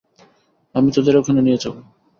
আমি 0.75 0.89
তোদের 0.95 1.15
ওখানে 1.17 1.39
নিয়ে 1.41 1.61
যাবো। 1.63 1.79